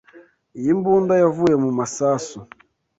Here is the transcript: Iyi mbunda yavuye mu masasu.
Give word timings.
Iyi 0.59 0.71
mbunda 0.79 1.13
yavuye 1.23 1.55
mu 1.63 1.69
masasu. 1.77 2.37